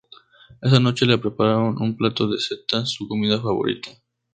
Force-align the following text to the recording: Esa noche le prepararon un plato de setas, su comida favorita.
Esa 0.63 0.79
noche 0.79 1.05
le 1.05 1.19
prepararon 1.19 1.75
un 1.79 1.95
plato 1.95 2.27
de 2.27 2.39
setas, 2.39 2.89
su 2.89 3.07
comida 3.07 3.39
favorita. 3.39 3.91